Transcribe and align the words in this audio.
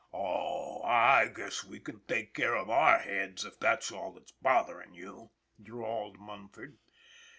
"Oh, 0.11 0.81
I 0.81 1.27
guess 1.27 1.63
we 1.63 1.79
can 1.79 1.99
take 2.07 2.33
care 2.33 2.55
of 2.55 2.71
our 2.71 2.97
heads, 2.97 3.45
if 3.45 3.59
that's 3.59 3.91
all 3.91 4.11
that 4.13 4.31
bothers 4.41 4.87
you," 4.93 5.29
drawled 5.61 6.17
Munford. 6.17 6.79